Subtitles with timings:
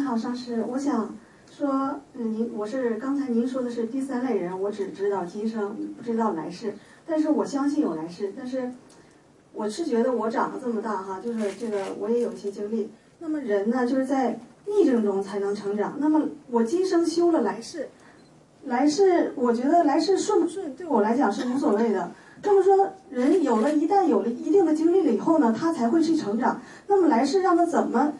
[0.00, 1.14] 您好，上师，我想
[1.54, 6.72] 说，嗯，您我是刚才您说的是第三类人，我只知道今生，不知道来世，
[7.06, 8.72] 但是我相信有来世，但是
[9.52, 12.90] 我是觉得我长得这么大哈，就是这个我也有一些经历。
[13.18, 15.98] 那么人呢，就是在逆境中才能成长。
[15.98, 17.86] 那么我今生修了来世，
[18.64, 22.10] 来世我觉得来世顺不顺对我来讲是无所谓的。
[22.40, 26.58] 这么说，人有了一旦有了一定的经历了以后呢，他才会去成长。
[26.86, 28.14] 那么来世让他怎么？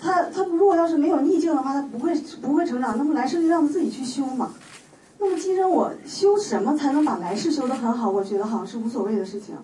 [0.00, 2.96] 他他如果要是没有逆境的话，他不会不会成长。
[2.96, 4.54] 那么来世就让他自己去修嘛。
[5.18, 8.08] 那么今生我修什么才能把来世修得很好？
[8.08, 9.56] 我觉得好像是无所谓的事情。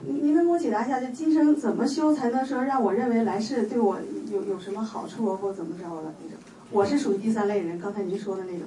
[0.00, 3.98] 您您能给我解答一下，就今生怎么修才能说让我认为来世对我
[4.32, 6.38] 有有什么好处或怎么着的那种？
[6.70, 8.62] 我是属于第三类人，刚才您说的那种。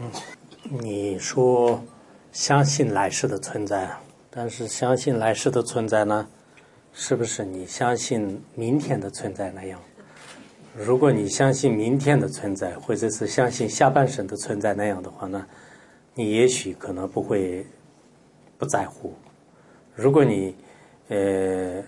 [0.00, 0.10] 嗯，
[0.82, 1.82] 你说
[2.32, 3.90] 相信来世的存在，
[4.30, 6.26] 但是相信来世的存在呢？
[6.94, 9.80] 是不是你相信明天的存在那样？
[10.74, 15.46] 如果你相信明天的存在，或者是相信下半生的存在那样的话呢，
[16.14, 17.66] 你也许可能不会
[18.56, 19.12] 不在乎。
[19.94, 20.54] 如果你
[21.08, 21.82] 呃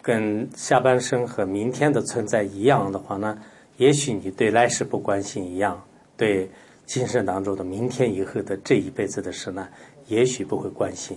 [0.00, 3.36] 跟下半生和明天的存在一样的话呢，
[3.78, 5.82] 也许你对来世不关心一样，
[6.16, 6.48] 对
[6.86, 9.68] 今生当中的明天以后的这一辈子的事呢，
[10.06, 11.16] 也许不会关心。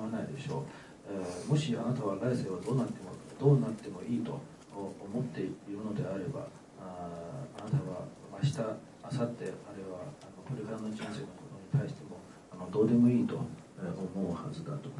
[0.00, 0.62] わないでしょう、
[1.12, 4.40] えー、もしあなたは来世はどうなってもどうなってもいいと
[4.74, 6.46] 思っているのであれば
[6.80, 7.08] あ
[7.58, 8.08] あなたは
[8.42, 8.68] 明日明後
[9.12, 12.16] 日あるいはあのこれからの人生のことに対しても
[12.52, 14.90] あのどうでもいいと思うはずだと、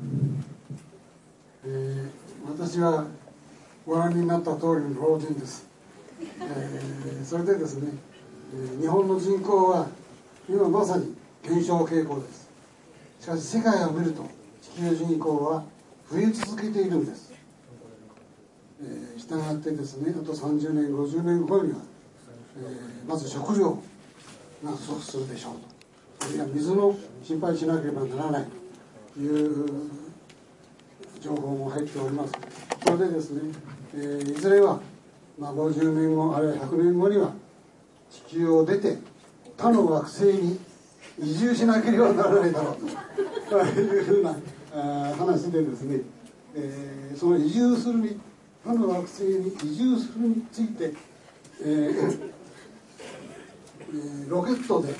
[1.64, 2.08] えー、
[2.50, 3.06] 私は
[3.86, 5.68] ご覧になった通りの老人です、
[6.20, 7.92] えー、それでですね、
[8.54, 9.86] えー、日本の人口は
[10.48, 12.50] 今まさに減少傾向です。
[13.20, 14.24] しかし世界を見ると
[14.60, 15.64] 地球人口は
[16.10, 17.32] 増え続けているんです、
[18.82, 21.78] えー、したがってですねあと30年50年後には、
[22.58, 23.78] えー、まず食料
[24.64, 25.80] が不足するでしょうと。
[26.26, 28.46] それから水の心配しなければならない
[29.14, 29.90] という
[31.20, 32.32] 情報も入っております。
[32.84, 33.40] それでですね、
[33.94, 34.80] えー、いずれは、
[35.38, 37.32] まあ、50年後あるいは100年後には
[38.10, 38.98] 地球を出て
[39.56, 40.58] 他の惑星に
[41.18, 43.29] 移住しなければならないだろうと。
[43.50, 44.36] というふうな
[45.16, 46.02] 話でですね、
[46.54, 48.20] えー、その移住するに
[48.64, 50.92] 他の惑星に移住するについて、
[51.60, 52.30] えー
[53.92, 54.94] えー、ロケットで、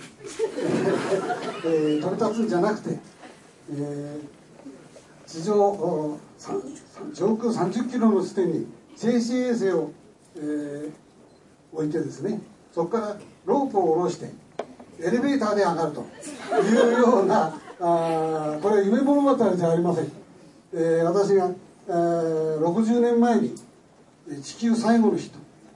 [1.64, 2.98] えー、飛び立つんじゃなくて、
[3.70, 6.18] えー、地上
[7.14, 8.66] 上空30キロの地点に
[8.96, 9.92] 静止衛星を、
[10.34, 10.92] えー、
[11.72, 12.40] 置いてですね
[12.72, 13.16] そこから
[13.46, 14.32] ロープを下ろして
[14.98, 16.04] エレベーターで上がると
[16.62, 20.12] いうようなあこれは夢物語じゃありません、
[20.74, 21.50] えー、私が、
[21.88, 23.54] えー、60年前に
[24.42, 25.30] 「地球最後の日」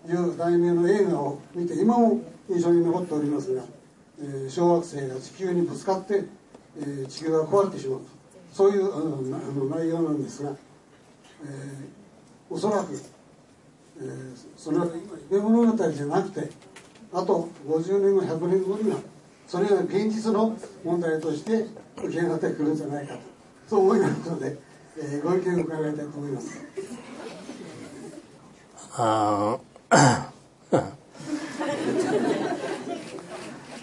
[0.06, 2.20] という題名の映画を見て今も
[2.50, 3.62] 印象に残っておりますが、
[4.20, 6.24] えー、小惑星が地球にぶつかって、
[6.78, 8.06] えー、地球が壊れてしまうと。
[8.52, 10.50] そういうあのあの内容なんですが、
[11.42, 12.94] えー、おそらく、
[13.98, 14.86] えー、それは
[15.28, 16.50] 夢物語じゃなくて
[17.12, 18.98] あと50年後100年後には
[19.47, 21.65] それが現実の問題として
[21.97, 23.19] 浮き上がってくるんじゃないかと
[23.67, 24.55] そう思いますので、
[24.95, 26.61] えー、ご意見を伺いたいと思います。
[28.95, 29.59] 啊，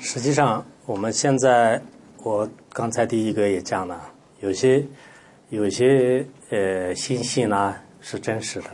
[0.01, 1.83] 实际上，我们现在
[2.23, 4.01] 我刚才第一个也讲了，
[4.41, 4.87] 有些
[5.51, 8.71] 有些呃信息呢是真实的，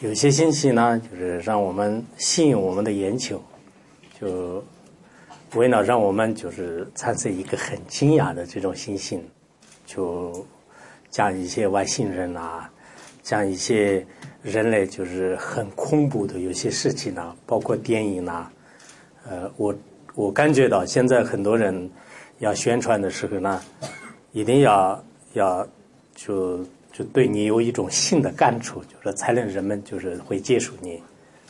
[0.00, 3.42] 有些信息呢就是让我们吸引我们的眼球，
[4.18, 4.64] 就。
[5.55, 9.23] 为了让我们就是产生一个很惊讶的这种心性，
[9.85, 10.45] 就
[11.09, 12.69] 讲一些外星人啊，
[13.23, 14.05] 讲一些
[14.43, 18.51] 人类就是很恐怖的有些事情啊，包括电影啊，
[19.27, 19.73] 呃，我
[20.13, 21.89] 我感觉到现在很多人
[22.39, 23.61] 要宣传的时候呢，
[24.33, 25.01] 一定要
[25.33, 25.65] 要
[26.15, 31.01] 就就对你有一种新的感触，就是才能人们就是会接受你，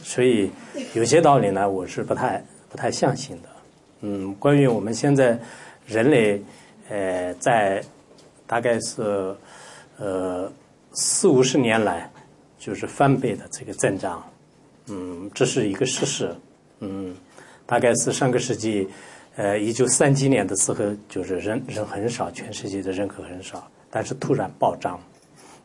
[0.03, 0.51] 所以
[0.93, 3.54] 有些道理呢，我是不太不太相信的。
[4.01, 5.39] 嗯，关于我们现在
[5.86, 6.42] 人类，
[6.89, 7.83] 呃，在
[8.45, 9.36] 大概是
[9.97, 10.51] 呃
[10.94, 12.09] 四五十年来，
[12.57, 14.24] 就是翻倍的这个增长，
[14.88, 16.36] 嗯，这是一个事实。
[16.80, 17.15] 嗯，
[17.65, 18.88] 大概是上个世纪，
[19.38, 25.00] 呃，一九三几年的时候，就是人人很少，全世界的人口很少，但是突然暴涨。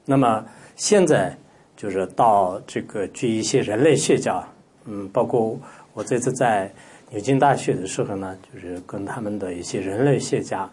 [0.04, 0.44] 那么
[0.76, 1.36] 现在
[1.76, 4.42] 就是到这个，据一些人类学家，
[4.84, 5.58] 嗯，包括
[5.92, 6.72] 我这次在
[7.10, 10.68] 牛津大学的时候呢，就是跟他们的一些人类学家，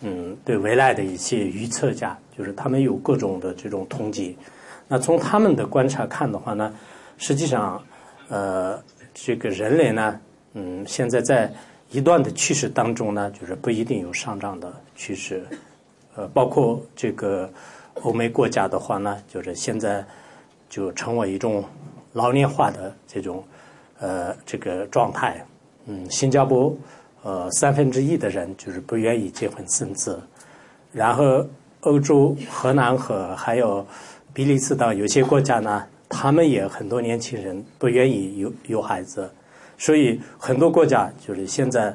[0.00, 4.36] 嗯，对未来的一些预测家，就是他们有各种的这种统计。
[4.88, 6.74] 那从他们的观察看的话呢，
[7.18, 7.82] 实际上，
[8.28, 8.82] 呃，
[9.12, 10.20] 这个人类呢，
[10.54, 11.52] 嗯，现在在
[11.90, 15.44] 一段的趋势当中呢，就是不一定有上涨的趋势，
[16.14, 17.50] 呃，包括这个。
[18.02, 20.02] 欧美国家的话呢，就是现在
[20.70, 21.62] 就成为一种
[22.14, 23.44] 老年化的这种
[23.98, 25.44] 呃这个状态。
[25.90, 26.72] 嗯，新加坡
[27.24, 30.22] 呃三分之一的人就是不愿意结婚生子，
[30.92, 31.44] 然后
[31.80, 33.84] 欧洲荷兰和还有
[34.32, 39.28] 比利时等有些国家呢，他们也很多年轻人不愿意有有孩子，
[39.76, 41.92] 所以很多国家就是现在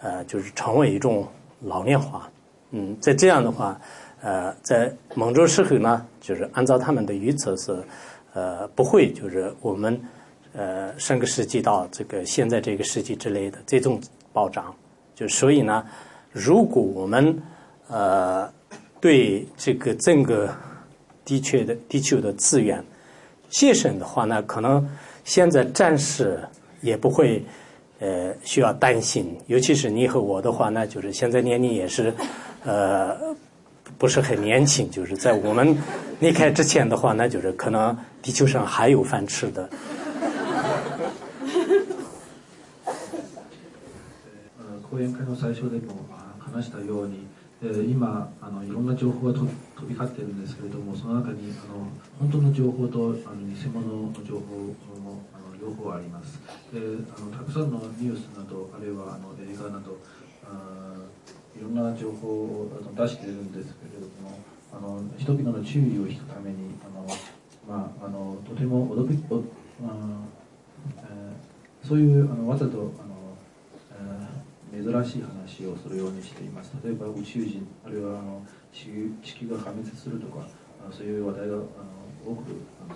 [0.00, 1.28] 呃就是成为一种
[1.60, 2.30] 老年化。
[2.70, 3.78] 嗯，在这样的话。
[4.22, 7.78] 呃，在某种时候呢，就是按照他们的预测是，
[8.32, 10.00] 呃，不会就是我们
[10.56, 14.00] 呃上个世纪到这个现在这个世纪之类的这种
[14.32, 14.74] 暴涨，
[15.14, 15.84] 就所以呢，
[16.32, 17.40] 如果我们
[17.88, 18.50] 呃
[19.00, 20.52] 对这个整个
[21.24, 22.82] 地区的地球的资源
[23.50, 24.84] 节省的话呢，可能
[25.24, 26.40] 现在暂时
[26.80, 27.44] 也不会
[28.00, 32.12] 呃需要担心，尤其是你和我的话呢，就是现在年龄也是
[32.64, 33.16] 呃。
[33.98, 35.74] 不是很年轻，就是在我们
[36.18, 39.66] 离开之前的话，那就是可能地球上还有饭吃的。
[44.96, 46.08] 講演会の最初でも
[46.40, 47.26] 話したように、
[47.62, 49.46] えー、今あのいろんな情報が飛
[49.86, 51.84] び交っているんですけれども、その中にあの
[52.18, 54.56] 本当の情報とあの偽物の情報
[55.04, 56.40] もあの両方あります。
[56.72, 56.80] で、
[57.14, 59.98] あのたくさんのニュースなどあるいはあの映画など。
[60.48, 60.96] あ
[61.58, 64.38] いろんな情報を出しているんですけれども
[64.72, 67.06] あの人々の注意を引くためにあの、
[67.66, 73.05] まあ、あのとても驚きお、えー、そういうあのわざとあ、
[74.92, 76.72] 珍しい話をするようにしています。
[76.84, 80.46] 例えば宇宙人あるいはあの地球が破滅するとか
[80.92, 81.64] そういう話題があの
[82.24, 82.42] 多く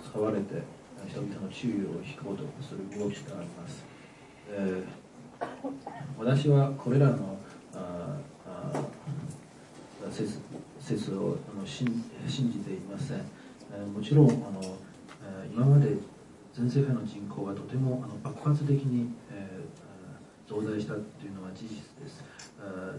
[0.09, 0.61] 使われて
[1.07, 3.83] 人々の注意を引こうとする動きがあります、
[4.49, 5.45] えー、
[6.17, 7.37] 私はこれらの
[7.73, 8.81] ああ
[10.11, 10.39] 説
[10.79, 11.85] 説をあの信
[12.27, 13.17] 信じていません、
[13.73, 14.61] えもちろんあの
[15.53, 15.95] 今まで
[16.53, 19.50] 全世界の人口がとてもあの爆発的に、えー、
[20.51, 22.19] 増大したというのは事実です、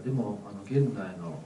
[0.03, 1.37] でもあの現代の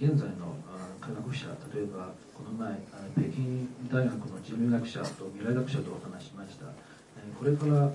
[0.00, 0.56] 現在の
[0.96, 2.80] 科学者例えばこの前
[3.12, 6.72] 北京大学の人類学者と未来学者とお話しました。
[7.36, 7.92] これから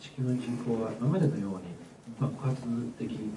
[0.00, 1.76] 地球の人口は今までのように
[2.18, 2.62] 爆発
[2.96, 3.28] 的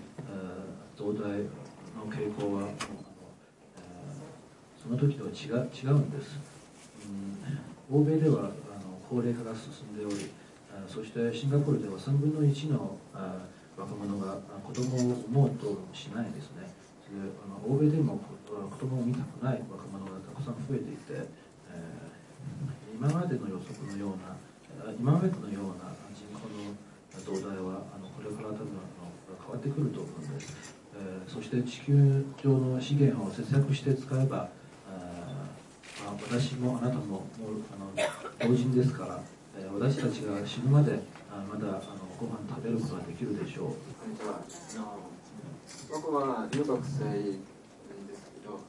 [0.96, 2.70] 増大の傾向は
[4.82, 6.40] その時とは違違うんです、
[7.92, 8.52] うん、欧米ではあの
[9.10, 10.32] 高齢化が進んでおり
[11.00, 13.00] そしてシンガポールでは3分の1の
[13.80, 14.36] 若者が
[14.68, 16.68] 子供を産もうとしないですね。
[17.08, 24.36] であの欧米でも子供を見たくない若者がたくさん増えていて、えー、今までの予測のような
[25.00, 26.76] 今までのような人口の
[27.24, 31.96] 増大はあのこれから多分あの変わってくると思うんです、えー、そして地球
[32.44, 34.50] 上の資源を節約して使えば
[34.92, 35.00] あ、
[36.04, 37.24] まあ、私もあなたももう
[37.72, 39.24] あの老人ですから、
[39.68, 41.00] 私たちが死ぬまで
[41.30, 41.80] まだあの
[42.20, 43.66] ご飯食べることができるでしょう。
[43.68, 43.74] こ
[44.08, 44.36] んにちは。
[44.36, 44.40] あ
[44.80, 45.10] の
[45.92, 47.34] 僕は留学生なんで
[48.16, 48.60] すけど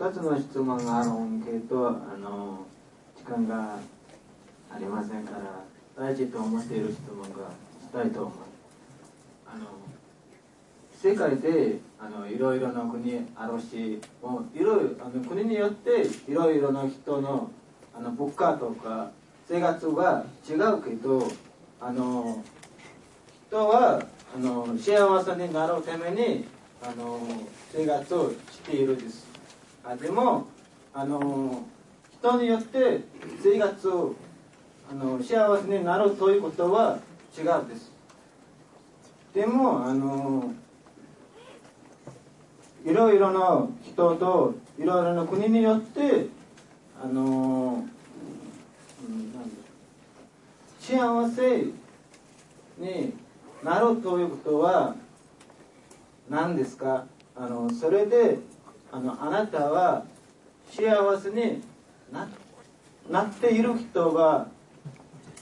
[0.00, 2.66] あの2つの質問があるんけどあの
[3.16, 3.78] 時間が
[4.70, 5.64] ありませんから
[5.96, 8.32] 大事と思っている質問がしたいと思う。
[9.46, 9.66] あの
[11.02, 17.50] 世界であのいろいろな国あるしもういろいろあの国によっていろいろな人の
[17.92, 19.10] あの物価とか
[19.48, 21.26] 生活が違うけど
[21.80, 22.44] あの
[23.48, 24.00] 人は
[24.32, 26.44] あの幸せになるために
[26.80, 27.18] あの
[27.72, 29.26] 生活をしているです。
[29.84, 30.46] あでも
[30.94, 31.64] あの
[32.20, 33.00] 人によって
[33.42, 34.14] 生活を
[34.88, 37.00] あの幸せになるということは
[37.36, 37.90] 違うです。
[39.34, 40.52] でもあの
[42.84, 46.26] いろいろな人といろいろな国によって
[47.02, 47.84] あの、
[50.80, 51.64] 幸せ
[52.78, 53.14] に
[53.62, 54.94] なるということは
[56.28, 57.04] 何ですか？
[57.36, 58.38] あのそれで
[58.90, 60.04] あのあなたは
[60.70, 60.82] 幸
[61.20, 61.62] せに
[62.12, 62.28] な
[63.10, 64.48] なっている人が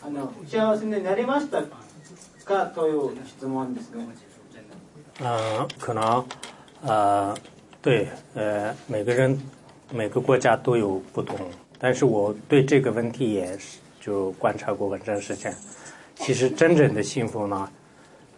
[0.04, 1.62] あの幸せになりました
[2.44, 2.66] か？
[2.74, 4.06] という質問ですね。
[5.22, 6.24] 嗯，可能，
[6.82, 7.36] 呃，
[7.82, 9.38] 对，呃，每个人
[9.92, 11.36] 每个国家都有不同，
[11.78, 15.54] 但是我对这个问题也是就观察过很长时间。
[16.14, 17.70] 其实真正的幸福呢，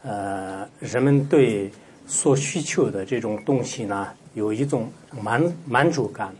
[0.03, 1.71] 呃，人们对
[2.07, 6.35] 所需求的这种东西呢，有一种满满足感，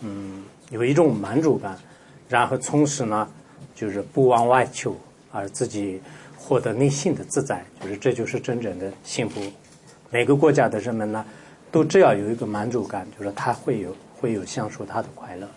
[0.00, 1.76] 嗯，有一种满足感，
[2.28, 3.28] 然后同时呢，
[3.74, 4.96] 就是不往外求，
[5.32, 6.00] 而自己
[6.36, 9.40] 获得内心的自在，就是这就是真正的幸福。
[10.11, 11.25] 每个国家的人们呢，
[11.71, 15.47] 都只要有一个满足感，就是他会有会有享受他的快乐。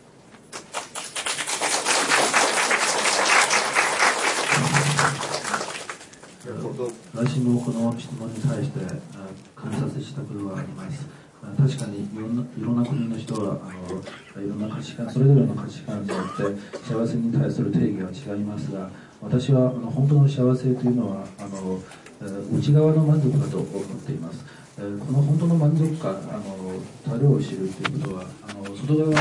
[7.15, 8.81] 私もこの質問に対して
[9.15, 11.07] あ感じさせしたことがあります。
[11.43, 16.43] あ確かにいろんないろんな国の人はあのいろんな価値観それぞれの価値観によって
[16.89, 18.91] 幸せに対する定義は違いますが
[19.22, 21.82] 私はあの本当の幸せというのはあの
[22.58, 24.46] 内側の満足だと思っています、
[24.78, 29.12] この本当の満足感あの樽を知るということはあの外側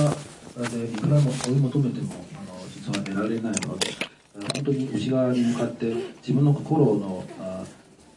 [0.70, 3.88] でいくらも追い求めてもあの実は得られないので
[4.36, 7.64] え本当に内側に向かって自分の心のあ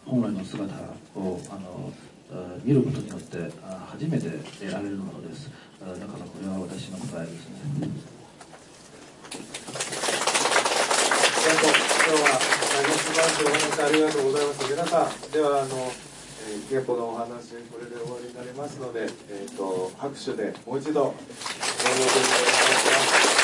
[0.05, 0.73] 本来の姿
[1.15, 1.93] をあの
[2.63, 3.37] 見ることによって
[3.87, 4.29] 初めて
[4.59, 5.49] 得られるものです。
[5.79, 6.07] だからこ
[6.41, 7.55] れは私の答えですね
[11.47, 11.96] ありがとう。
[12.07, 12.39] 今日は
[12.71, 14.71] 大変素晴らしいお話ありがとうございます。
[14.71, 15.91] 皆さん、ではあの、
[16.47, 23.36] えー、ゲポのお話これで終わりになりますので、えっ、と拍手でもう一度お願いします。